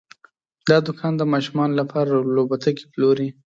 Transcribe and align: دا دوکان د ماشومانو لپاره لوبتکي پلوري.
دا 0.69 0.77
دوکان 0.87 1.13
د 1.17 1.23
ماشومانو 1.33 1.73
لپاره 1.81 2.11
لوبتکي 2.35 2.85
پلوري. 2.91 3.29